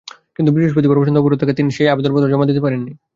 কিন্তু 0.35 0.51
বৃহস্পতিবার 0.51 0.99
পর্যন্ত 0.99 1.17
অবরোধ 1.17 1.37
থাকায় 1.39 1.57
তিনি 1.59 1.69
সেই 1.71 1.87
আবেদনপত্র 1.87 2.31
জমা 2.31 2.49
দিতে 2.49 2.63
পারেননি। 2.65 2.91